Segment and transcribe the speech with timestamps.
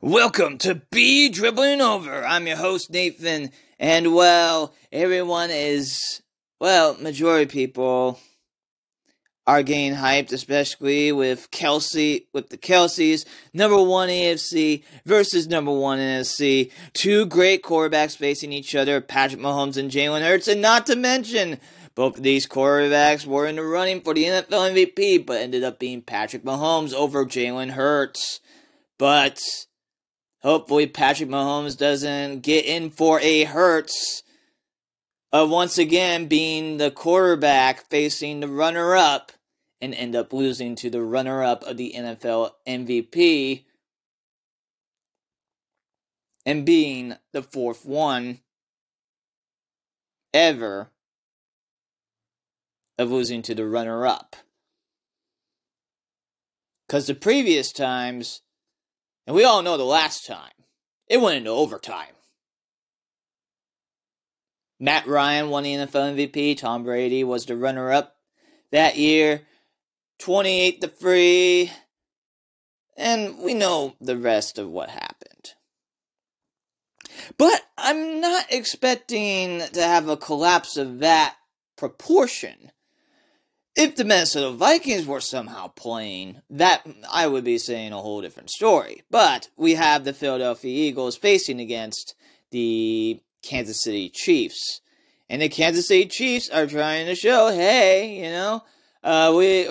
[0.00, 2.24] Welcome to Be Dribbling Over.
[2.24, 6.22] I'm your host, Nathan, and well, everyone is,
[6.60, 8.20] well, majority people
[9.44, 15.98] are getting hyped, especially with Kelce, with the Kelces, number one AFC versus number one
[15.98, 16.70] NFC.
[16.92, 21.58] Two great quarterbacks facing each other, Patrick Mahomes and Jalen Hurts, and not to mention,
[21.96, 25.80] both of these quarterbacks were in the running for the NFL MVP, but ended up
[25.80, 28.38] being Patrick Mahomes over Jalen Hurts.
[28.96, 29.40] But
[30.42, 34.22] hopefully Patrick Mahomes doesn't get in for a Hurts
[35.32, 39.32] of once again being the quarterback facing the runner up
[39.80, 43.64] and end up losing to the runner up of the NFL MVP
[46.46, 48.40] and being the fourth one
[50.32, 50.90] ever
[52.98, 54.34] of losing to the runner up.
[56.86, 58.40] Because the previous times,
[59.28, 60.54] and we all know the last time,
[61.06, 62.14] it went into overtime.
[64.80, 66.56] Matt Ryan won the NFL MVP.
[66.56, 68.16] Tom Brady was the runner up
[68.72, 69.42] that year.
[70.18, 71.70] 28 to 3.
[72.96, 75.52] And we know the rest of what happened.
[77.36, 81.36] But I'm not expecting to have a collapse of that
[81.76, 82.72] proportion.
[83.80, 88.50] If the Minnesota Vikings were somehow playing, that I would be saying a whole different
[88.50, 89.04] story.
[89.08, 92.16] But we have the Philadelphia Eagles facing against
[92.50, 94.80] the Kansas City Chiefs.
[95.28, 98.64] And the Kansas City Chiefs are trying to show, hey, you know,
[99.04, 99.68] uh, we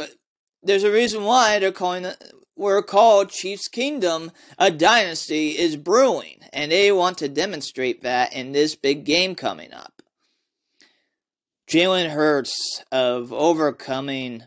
[0.63, 2.07] there's a reason why they're calling
[2.55, 4.31] we're called Chiefs Kingdom.
[4.57, 9.73] A dynasty is brewing, and they want to demonstrate that in this big game coming
[9.73, 9.96] up.
[11.67, 14.43] Jalen Hurts of overcoming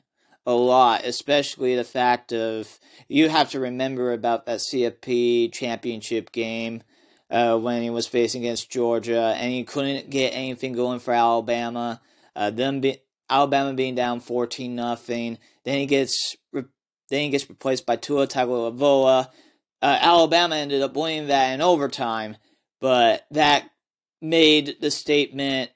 [0.47, 6.83] a lot, especially the fact of you have to remember about that CFP championship game
[7.31, 12.01] uh, when he was facing against Georgia, and he couldn't get anything going for Alabama.
[12.35, 15.39] Uh, them be, Alabama being down fourteen nothing.
[15.65, 16.65] Then he gets re-
[17.11, 19.29] then he gets replaced by Tua Tagovailoa.
[19.83, 22.37] Uh, Alabama ended up winning that in overtime,
[22.81, 23.69] but that
[24.23, 25.71] made the statement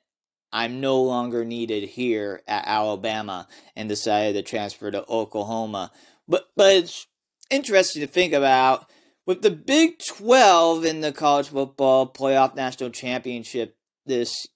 [0.54, 5.90] I'm no longer needed here at Alabama and decided to transfer to Oklahoma.
[6.28, 7.08] But but it's
[7.50, 8.88] interesting to think about
[9.26, 13.76] with the Big 12 in the college football playoff national championship
[14.06, 14.46] this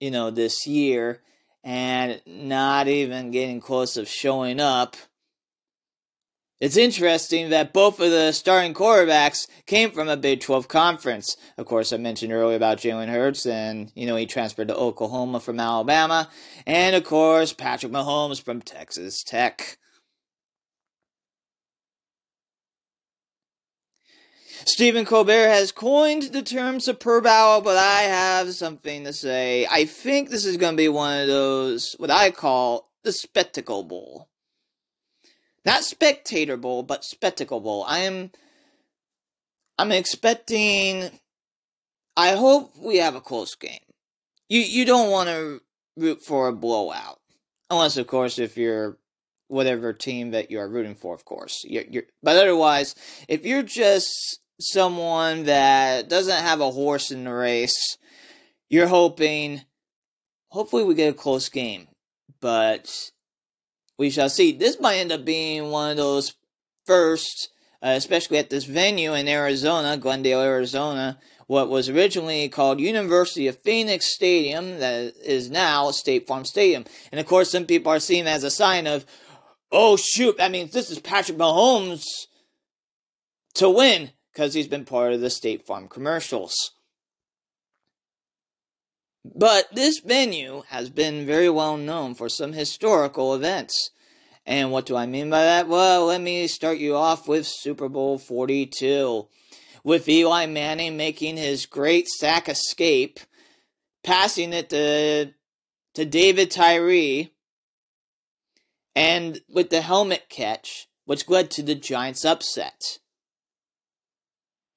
[0.00, 1.20] you know this year
[1.62, 4.96] and not even getting close of showing up.
[6.62, 11.36] It's interesting that both of the starting quarterbacks came from a Big 12 conference.
[11.58, 15.40] Of course, I mentioned earlier about Jalen Hurts, and, you know, he transferred to Oklahoma
[15.40, 16.30] from Alabama.
[16.64, 19.76] And, of course, Patrick Mahomes from Texas Tech.
[24.64, 29.66] Stephen Colbert has coined the term superb owl, but I have something to say.
[29.68, 33.82] I think this is going to be one of those, what I call the spectacle
[33.82, 34.28] bowl.
[35.64, 37.84] Not spectator bowl, but spectacle bowl.
[37.86, 38.30] I am,
[39.78, 41.10] I'm expecting,
[42.16, 43.78] I hope we have a close game.
[44.48, 45.60] You, you don't want to
[45.96, 47.20] root for a blowout.
[47.70, 48.98] Unless, of course, if you're
[49.48, 51.62] whatever team that you are rooting for, of course.
[51.64, 52.94] You're, you're, but otherwise,
[53.28, 57.98] if you're just someone that doesn't have a horse in the race,
[58.68, 59.62] you're hoping,
[60.48, 61.88] hopefully, we get a close game.
[62.40, 63.11] But
[63.98, 64.52] we shall see.
[64.52, 66.34] This might end up being one of those
[66.84, 67.50] first,
[67.82, 73.58] uh, especially at this venue in Arizona, Glendale, Arizona, what was originally called University of
[73.58, 76.84] Phoenix Stadium, that is now State Farm Stadium.
[77.10, 79.04] And of course, some people are seeing as a sign of,
[79.70, 82.04] oh shoot, that means this is Patrick Mahomes
[83.54, 86.72] to win because he's been part of the State Farm commercials.
[89.24, 93.90] But this venue has been very well known for some historical events.
[94.44, 95.68] And what do I mean by that?
[95.68, 99.28] Well, let me start you off with Super Bowl 42.
[99.84, 103.20] With Eli Manning making his great sack escape,
[104.02, 105.32] passing it to,
[105.94, 107.32] to David Tyree,
[108.94, 112.98] and with the helmet catch, which led to the Giants' upset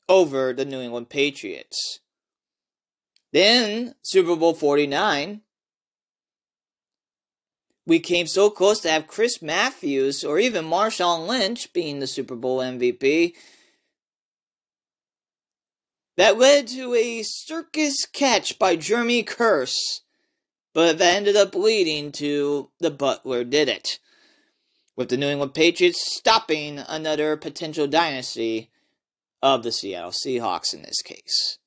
[0.07, 1.99] over the New England Patriots.
[3.35, 5.41] Then, Super Bowl 49,
[7.85, 12.37] we came so close to have Chris Matthews or even Marshawn Lynch being the Super
[12.37, 13.33] Bowl MVP.
[16.15, 19.99] That led to a circus catch by Jeremy Kearse,
[20.73, 23.99] but that ended up leading to the Butler did it.
[24.95, 28.71] With the New England Patriots stopping another potential dynasty
[29.43, 31.57] of the Seattle Seahawks in this case.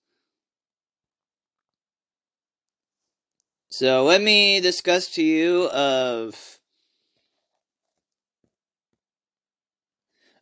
[3.78, 6.58] So let me discuss to you of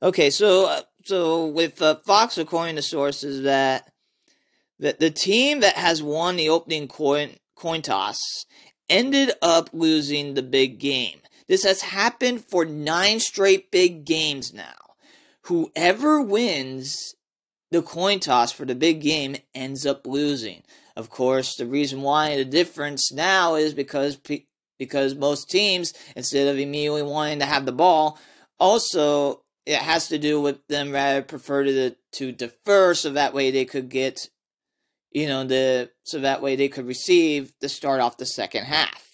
[0.03, 3.93] Okay, so uh, so with uh, Fox, according to sources, that
[4.79, 8.47] that the team that has won the opening coin coin toss
[8.89, 11.21] ended up losing the big game.
[11.47, 14.95] This has happened for nine straight big games now.
[15.43, 17.15] Whoever wins
[17.71, 20.63] the coin toss for the big game ends up losing.
[20.97, 24.19] Of course, the reason why the difference now is because
[24.79, 28.19] because most teams, instead of immediately wanting to have the ball,
[28.59, 33.51] also it has to do with them rather prefer to to defer so that way
[33.51, 34.31] they could get
[35.11, 39.06] you know the so that way they could receive the start off the second half.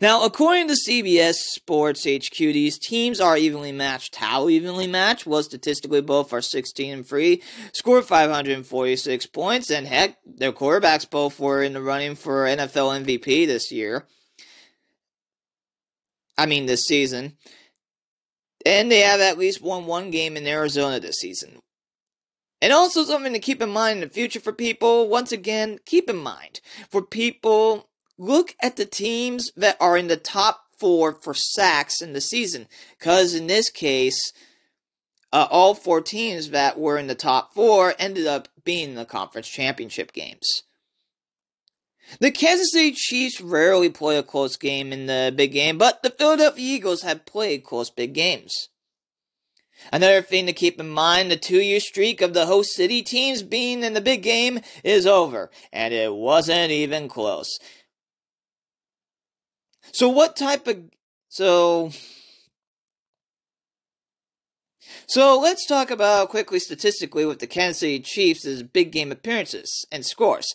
[0.00, 4.16] Now, according to CBS Sports HQ, these teams are evenly matched.
[4.16, 5.26] How evenly matched?
[5.26, 7.42] Well, statistically, both are 16 and 3,
[7.72, 13.46] scored 546 points, and heck, their quarterbacks both were in the running for NFL MVP
[13.46, 14.06] this year.
[16.36, 17.36] I mean, this season.
[18.66, 21.58] And they have at least won one game in Arizona this season.
[22.62, 26.08] And also something to keep in mind in the future for people, once again, keep
[26.08, 31.34] in mind, for people, look at the teams that are in the top four for
[31.34, 32.66] sacks in the season.
[32.98, 34.32] Because in this case,
[35.32, 39.04] uh, all four teams that were in the top four ended up being in the
[39.04, 40.62] conference championship games.
[42.20, 46.10] The Kansas City Chiefs rarely play a close game in the big game, but the
[46.10, 48.68] Philadelphia Eagles have played close big games.
[49.92, 53.42] Another thing to keep in mind the two year streak of the host city teams
[53.42, 57.58] being in the big game is over, and it wasn't even close.
[59.92, 60.84] So, what type of.
[61.28, 61.90] So.
[65.06, 70.04] So let's talk about quickly statistically with the Kansas City Chiefs' big game appearances and
[70.04, 70.54] scores.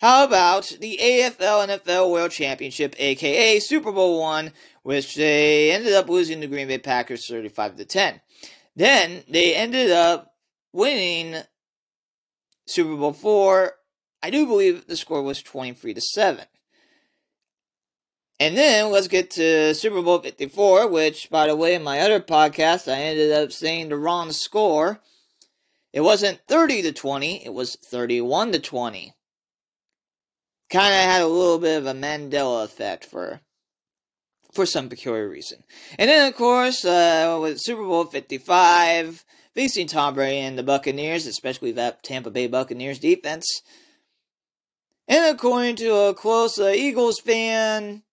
[0.00, 4.52] How about the AFL NFL World Championship, aka Super Bowl one,
[4.82, 8.20] which they ended up losing to Green Bay Packers 35 to 10.
[8.76, 10.34] Then they ended up
[10.72, 11.42] winning
[12.66, 13.72] Super Bowl 4.
[14.22, 16.44] I do believe the score was 23 to 7.
[18.40, 22.20] And then let's get to Super Bowl 54, which, by the way, in my other
[22.20, 25.00] podcast, I ended up saying the wrong score.
[25.92, 29.14] It wasn't 30 to 20, it was 31 to 20
[30.74, 33.40] kind of had a little bit of a Mandela effect for
[34.52, 35.64] for some peculiar reason.
[35.98, 41.26] And then, of course, uh, with Super Bowl 55, facing Tom Brady and the Buccaneers,
[41.26, 43.62] especially that Tampa Bay Buccaneers defense.
[45.08, 48.04] And according to a close uh, Eagles fan,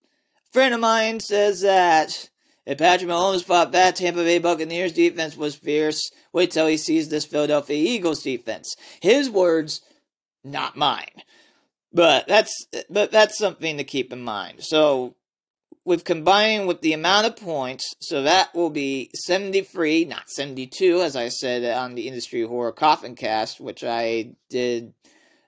[0.52, 2.30] friend of mine says that
[2.66, 7.10] if Patrick Mahomes thought that Tampa Bay Buccaneers defense was fierce, wait till he sees
[7.10, 8.76] this Philadelphia Eagles defense.
[9.02, 9.82] His words,
[10.44, 11.24] not mine.
[11.94, 14.64] But that's but that's something to keep in mind.
[14.64, 15.16] So
[15.84, 21.16] with combining with the amount of points, so that will be 73, not 72, as
[21.16, 24.94] I said on the Industry Horror Coffin Cast, which I did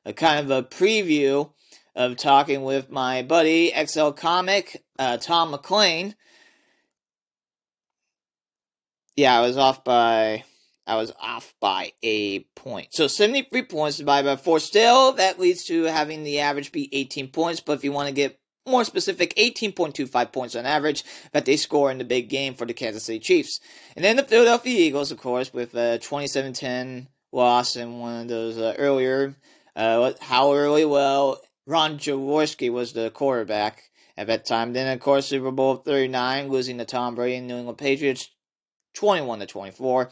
[0.06, 1.52] a kind of a preview
[1.96, 6.16] of talking with my buddy XL Comic, uh, Tom McLean.
[9.16, 10.44] Yeah, I was off by
[10.86, 12.88] I was off by a point.
[12.92, 14.60] So 73 points divided by 4.
[14.60, 17.62] Still, that leads to having the average be 18 points.
[17.62, 21.92] But if you want to get more specific, 18.25 points on average that they score
[21.92, 23.60] in the big game for the Kansas City Chiefs.
[23.96, 28.58] And then the Philadelphia Eagles, of course, with a 27-10 loss in one of those
[28.58, 29.36] uh, earlier.
[29.76, 30.86] Uh, how early?
[30.86, 33.84] Well, Ron Jaworski was the quarterback
[34.18, 34.74] at that time.
[34.74, 38.30] Then, of course, Super Bowl 39, losing to Tom Brady and New England Patriots
[38.96, 40.10] 21 to 24.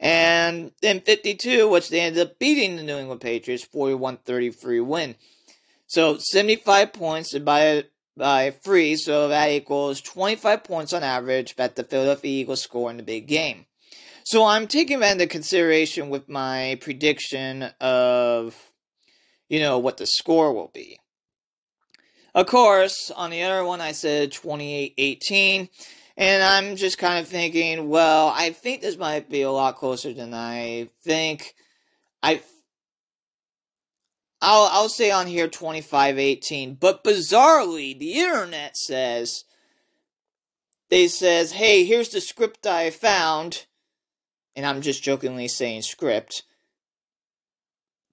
[0.00, 5.14] And then 52, which they ended up beating the New England Patriots 41 33 win.
[5.86, 7.84] So 75 points by
[8.16, 12.96] by three, so that equals 25 points on average that the Philadelphia Eagles score in
[12.96, 13.66] the big game.
[14.24, 18.56] So I'm taking that into consideration with my prediction of,
[19.48, 20.98] you know, what the score will be.
[22.34, 25.68] Of course, on the other one, I said 28 18.
[26.16, 30.12] And I'm just kind of thinking, well, I think this might be a lot closer
[30.12, 31.54] than I think.
[32.22, 32.40] I
[34.40, 39.44] I'll I'll say on here 2518, but bizarrely the internet says
[40.90, 43.66] they says, "Hey, here's the script I found."
[44.54, 46.44] And I'm just jokingly saying script.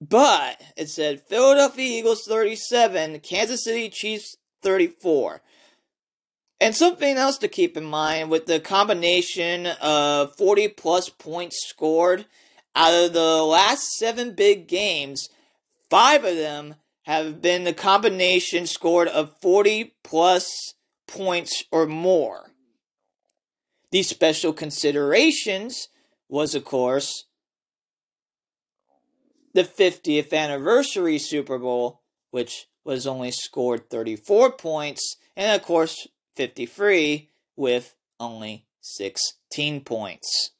[0.08, 5.42] But it said Philadelphia Eagles 37, Kansas City Chiefs 34.
[6.60, 12.26] And something else to keep in mind with the combination of 40 plus points scored,
[12.74, 15.28] out of the last seven big games,
[15.88, 20.74] five of them have been the combination scored of 40 plus
[21.06, 22.50] points or more.
[23.92, 25.86] These special considerations
[26.28, 27.26] was, of course,
[29.52, 37.30] the 50th anniversary Super Bowl, which was only scored 34 points, and of course, 53
[37.56, 40.50] with only 16 points.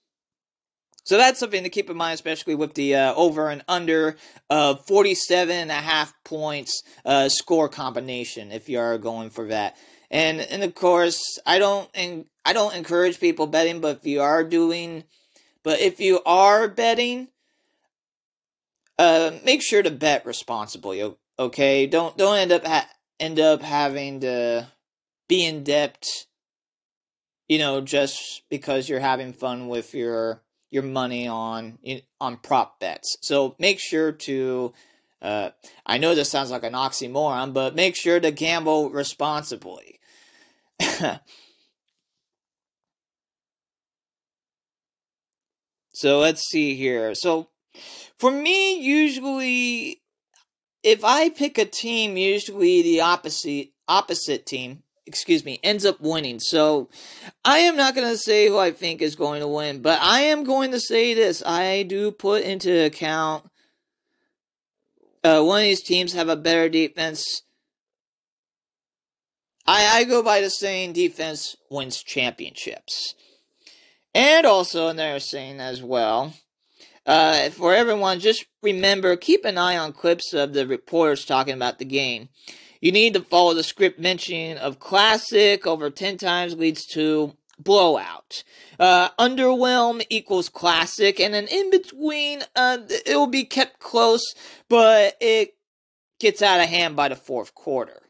[1.04, 4.16] So that's something to keep in mind, especially with the uh, over and under
[4.48, 9.76] uh, 47 and a half points uh, score combination if you are going for that.
[10.10, 14.20] And and of course, I don't and I don't encourage people betting, but if you
[14.20, 15.04] are doing,
[15.64, 17.28] but if you are betting,
[19.02, 21.12] uh, make sure to bet responsibly.
[21.36, 24.68] Okay, don't don't end up ha- end up having to
[25.28, 26.06] be in debt.
[27.48, 30.40] You know, just because you're having fun with your
[30.70, 31.78] your money on
[32.20, 33.16] on prop bets.
[33.22, 34.72] So make sure to.
[35.20, 35.50] Uh,
[35.86, 40.00] I know this sounds like an oxymoron, but make sure to gamble responsibly.
[45.92, 47.14] so let's see here.
[47.14, 47.48] So
[48.22, 50.00] for me, usually,
[50.84, 56.38] if I pick a team, usually the opposite opposite team, excuse me, ends up winning.
[56.38, 56.88] So
[57.44, 60.20] I am not going to say who I think is going to win, but I
[60.20, 63.50] am going to say this: I do put into account
[65.24, 67.42] uh, one of these teams have a better defense
[69.66, 73.16] I, I go by the saying defense wins championships.
[74.14, 76.34] And also, and they're saying as well,
[77.06, 81.78] uh, for everyone, just remember, keep an eye on clips of the reporters talking about
[81.78, 82.28] the game.
[82.80, 88.42] You need to follow the script mentioning of classic over 10 times leads to blowout.
[88.78, 94.34] Uh, underwhelm equals classic, and then in between, uh, it will be kept close,
[94.68, 95.54] but it
[96.18, 98.02] gets out of hand by the fourth quarter.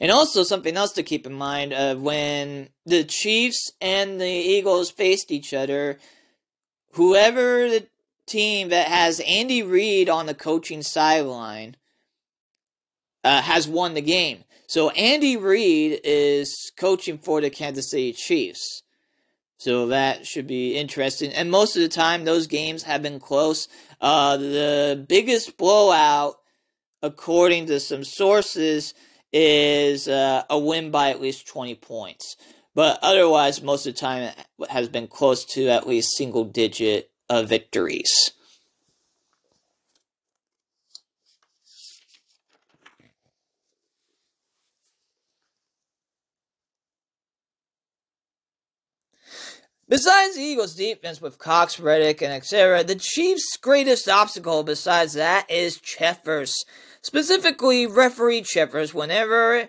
[0.00, 4.90] And also something else to keep in mind uh, when the Chiefs and the Eagles
[4.90, 5.98] faced each other,
[6.92, 7.86] whoever the
[8.26, 11.76] team that has Andy Reid on the coaching sideline
[13.24, 14.44] uh, has won the game.
[14.68, 18.82] So Andy Reid is coaching for the Kansas City Chiefs.
[19.56, 21.32] So that should be interesting.
[21.32, 23.66] And most of the time, those games have been close.
[24.00, 26.36] Uh, the biggest blowout,
[27.02, 28.94] according to some sources,
[29.32, 32.36] is uh, a win by at least 20 points.
[32.74, 37.10] But otherwise, most of the time, it has been close to at least single digit
[37.28, 38.32] uh, victories.
[49.88, 55.50] Besides the Eagles' defense with Cox, Reddick, and etc., the Chiefs' greatest obstacle besides that
[55.50, 56.54] is Cheffers
[57.02, 59.68] specifically referee Cheffers whenever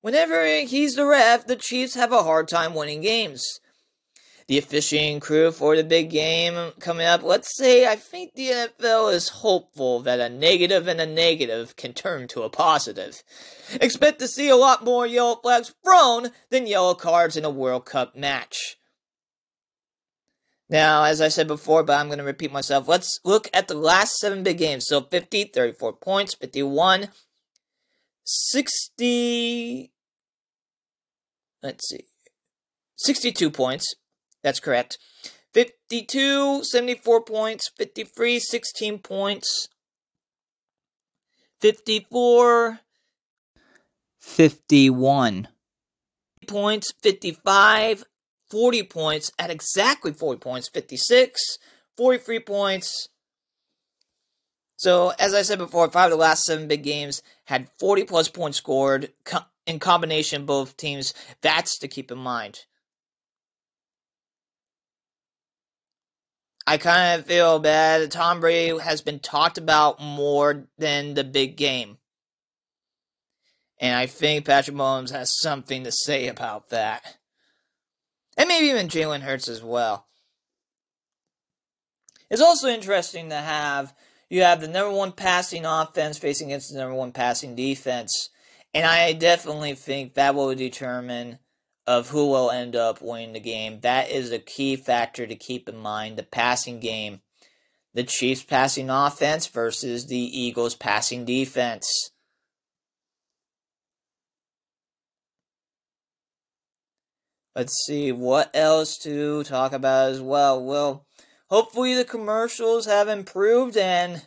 [0.00, 3.60] whenever he's the ref, the Chiefs have a hard time winning games.
[4.46, 9.14] The officiating crew for the big game coming up, let's say I think the NFL
[9.14, 13.22] is hopeful that a negative and a negative can turn to a positive.
[13.80, 17.86] Expect to see a lot more yellow flags thrown than yellow cards in a World
[17.86, 18.76] Cup match.
[20.74, 23.76] Now, as I said before, but I'm going to repeat myself, let's look at the
[23.76, 24.86] last seven big games.
[24.88, 27.10] So 50, 34 points, 51,
[28.24, 29.92] 60,
[31.62, 32.06] let's see,
[32.96, 33.94] 62 points.
[34.42, 34.98] That's correct.
[35.52, 39.68] 52, 74 points, 53, 16 points,
[41.60, 42.80] 54,
[44.18, 45.48] 51
[46.48, 48.04] points, 55,
[48.54, 51.58] 40 points at exactly 40 points 56,
[51.96, 53.08] 43 points.
[54.76, 58.28] So, as I said before, five of the last seven big games had 40 plus
[58.28, 59.10] points scored
[59.66, 61.14] in combination, both teams.
[61.40, 62.60] That's to keep in mind.
[66.64, 68.08] I kind of feel bad.
[68.12, 71.98] Tom Brady has been talked about more than the big game.
[73.80, 77.16] And I think Patrick Mahomes has something to say about that.
[78.36, 80.06] And maybe even Jalen Hurts as well.
[82.30, 83.94] It's also interesting to have
[84.28, 88.30] you have the number one passing offense facing against the number one passing defense.
[88.72, 91.38] And I definitely think that will determine
[91.86, 93.80] of who will end up winning the game.
[93.80, 96.16] That is a key factor to keep in mind.
[96.16, 97.20] The passing game.
[97.92, 102.10] The Chiefs passing offense versus the Eagles passing defense.
[107.54, 110.64] Let's see what else to talk about as well.
[110.64, 111.06] Well,
[111.48, 114.22] hopefully the commercials have improved and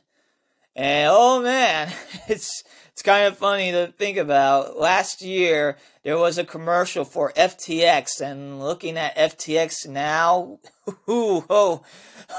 [0.75, 1.91] and oh man,
[2.27, 2.63] it's
[2.97, 4.79] it's kind of funny to think about.
[4.79, 10.57] Last year there was a commercial for FTX, and looking at FTX now,
[11.07, 11.83] ooh, oh,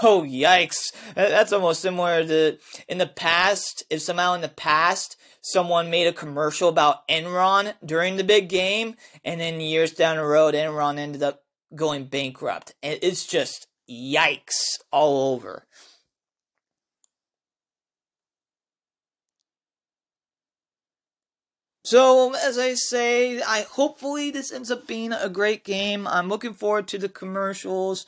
[0.02, 0.92] oh, yikes!
[1.14, 3.84] That's almost similar to in the past.
[3.88, 8.96] If somehow in the past someone made a commercial about Enron during the big game,
[9.24, 12.74] and then years down the road, Enron ended up going bankrupt.
[12.82, 15.67] It's just yikes all over.
[21.88, 26.06] So as I say, I hopefully this ends up being a great game.
[26.06, 28.04] I'm looking forward to the commercials.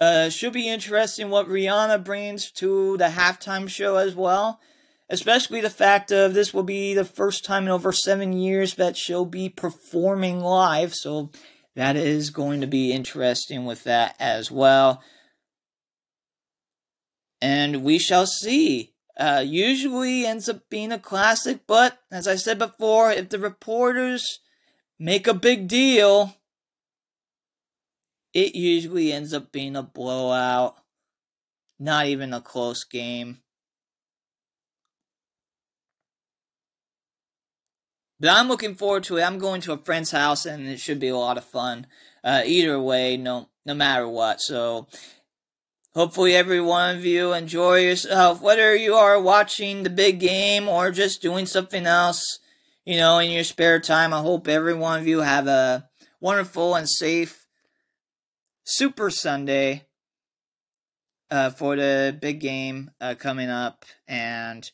[0.00, 4.58] Uh, should be interesting what Rihanna brings to the halftime show as well.
[5.10, 8.96] Especially the fact of this will be the first time in over seven years that
[8.96, 10.94] she'll be performing live.
[10.94, 11.30] So
[11.76, 15.02] that is going to be interesting with that as well.
[17.42, 22.58] And we shall see uh, usually ends up being a classic, but as I said
[22.58, 24.40] before, if the reporters
[24.98, 26.36] make a big deal,
[28.32, 30.76] it usually ends up being a blowout,
[31.78, 33.38] not even a close game.
[38.18, 39.22] But I'm looking forward to it.
[39.22, 41.88] I'm going to a friend's house, and it should be a lot of fun.
[42.22, 44.40] Uh, either way, no, no matter what.
[44.40, 44.86] So
[45.94, 50.90] Hopefully, every one of you enjoy yourself, whether you are watching the big game or
[50.90, 52.38] just doing something else,
[52.86, 54.14] you know, in your spare time.
[54.14, 57.46] I hope every one of you have a wonderful and safe
[58.64, 59.84] Super Sunday
[61.30, 63.84] uh, for the big game uh, coming up.
[64.08, 64.70] And,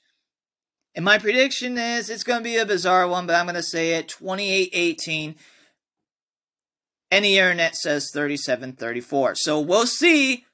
[0.94, 3.62] and my prediction is it's going to be a bizarre one, but I'm going to
[3.62, 5.34] say it 28 18.
[7.10, 9.34] And the internet says 37 34.
[9.37, 10.44] So we'll see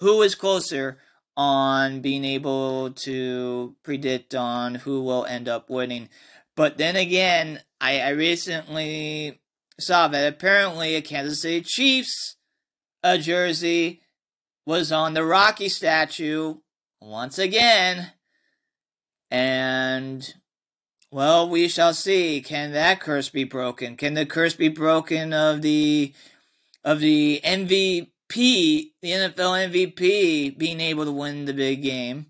[0.00, 0.98] who is closer
[1.36, 6.08] on being able to predict on who will end up winning.
[6.56, 9.40] But then again, I, I recently
[9.78, 12.36] saw that apparently a Kansas City Chiefs
[13.02, 14.02] a jersey
[14.66, 16.56] was on the Rocky statue
[17.00, 18.12] once again.
[19.30, 20.34] And
[21.10, 22.40] well, we shall see.
[22.40, 23.96] Can that curse be broken?
[23.96, 26.12] Can the curse be broken of the
[26.84, 32.26] of the P, the NFL MVP, being able to win the big game.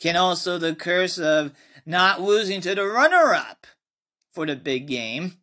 [0.00, 1.52] Can also the curse of
[1.84, 3.66] not losing to the runner up
[4.32, 5.34] for the big game.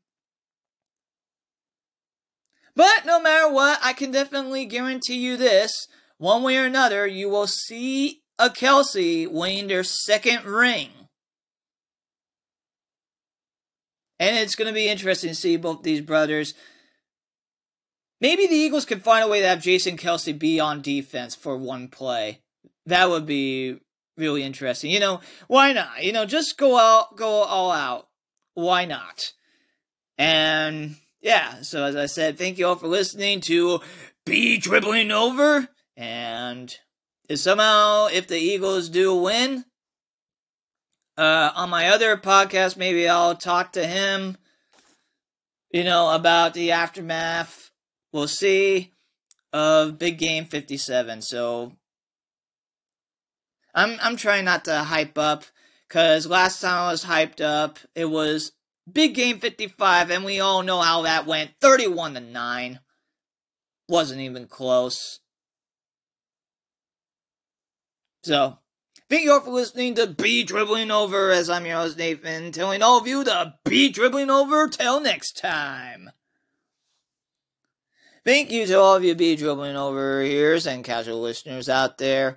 [2.75, 7.29] But no matter what, I can definitely guarantee you this one way or another, you
[7.29, 10.89] will see a Kelce winning their second ring.
[14.19, 16.55] And it's going to be interesting to see both these brothers
[18.19, 21.57] Maybe the Eagles can find a way to have Jason Kelce be on defense for
[21.57, 22.41] one play.
[22.85, 23.79] That would be
[24.17, 24.91] really interesting.
[24.91, 26.03] You know, why not?
[26.03, 28.07] You know, just go out, go all out.
[28.55, 29.33] Why not?
[30.17, 33.81] And yeah, so as I said, thank you all for listening to
[34.25, 35.67] Be Dribbling Over.
[35.95, 36.75] And
[37.29, 39.65] if somehow, if the Eagles do win,
[41.17, 44.37] uh, on my other podcast, maybe I'll talk to him,
[45.71, 47.66] you know, about the aftermath
[48.17, 48.91] we'll see
[49.53, 51.21] of Big Game 57.
[51.21, 51.73] So
[53.75, 55.45] I'm I'm trying not to hype up
[55.87, 58.53] cuz last time I was hyped up, it was
[58.91, 61.51] Big Game 55 and we all know how that went.
[61.61, 62.79] 31 to 9.
[63.87, 65.19] Wasn't even close.
[68.23, 68.57] So,
[69.09, 72.81] thank you all for listening to Be Dribbling Over as I'm your host Nathan, telling
[72.81, 76.11] all of you to be dribbling over till next time.
[78.27, 82.35] Thank you to all of you be dribbling over ears and casual listeners out there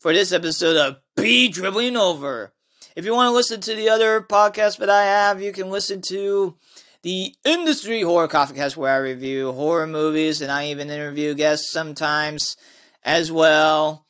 [0.00, 2.54] for this episode of Be Dribbling Over.
[2.96, 6.00] If you want to listen to the other podcasts that I have, you can listen
[6.08, 6.56] to
[7.02, 11.70] the Industry Horror Coffee Cast, where I review horror movies and I even interview guests
[11.70, 12.56] sometimes
[13.02, 14.06] as well.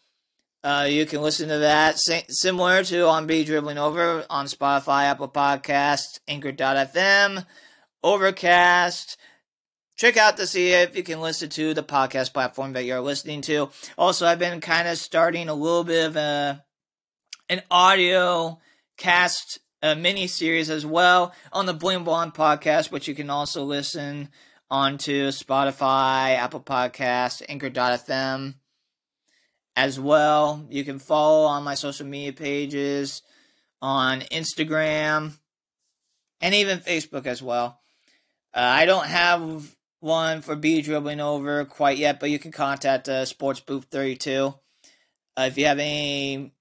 [0.62, 5.30] Uh, you can listen to that similar to on Be Dribbling Over on Spotify, Apple
[5.30, 7.44] Podcasts, Anchor.fm,
[8.04, 9.16] Overcast,
[9.96, 13.40] check out to see if you can listen to the podcast platform that you're listening
[13.42, 13.70] to.
[13.98, 16.64] Also, I've been kind of starting a little bit of a
[17.48, 18.58] an audio
[18.96, 23.62] cast a mini series as well on the Bling Blonde podcast, which you can also
[23.62, 24.30] listen
[24.70, 28.54] onto Spotify, Apple Podcasts, Anchor.fm
[29.76, 30.66] as well.
[30.70, 33.22] You can follow on my social media pages
[33.82, 35.38] on Instagram
[36.40, 37.80] and even Facebook as well.
[38.54, 43.08] Uh, I don't have one for B dribbling over quite yet, but you can contact
[43.08, 44.54] uh, Sports Booth 32
[45.36, 46.52] uh, if you have any.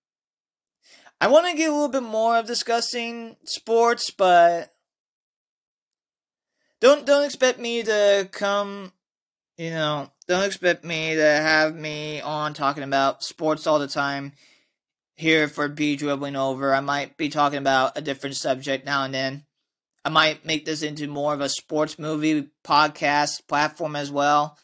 [1.22, 4.74] I want to get a little bit more of discussing sports, but
[6.82, 8.92] don't don't expect me to come.
[9.58, 14.34] You know, don't expect me to have me on talking about sports all the time
[15.16, 16.76] here for B dribbling over.
[16.76, 19.46] I might be talking about a different subject now and then.
[20.06, 24.56] I might make this into more of a sports movie podcast platform as well.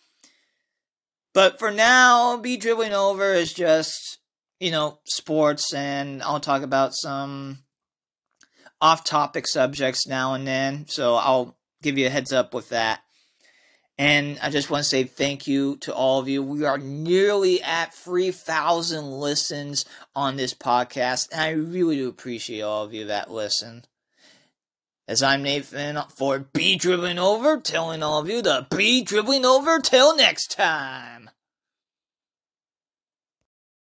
[1.33, 4.19] But for now, be dribbling over is just,
[4.59, 7.63] you know, sports, and I'll talk about some
[8.79, 10.85] off topic subjects now and then.
[10.87, 13.01] So I'll give you a heads up with that.
[13.97, 16.43] And I just want to say thank you to all of you.
[16.43, 22.83] We are nearly at 3,000 listens on this podcast, and I really do appreciate all
[22.83, 23.85] of you that listen.
[25.11, 29.77] As I'm Nathan for B Dribbling Over, telling all of you to be dribbling over
[29.79, 31.20] till next time.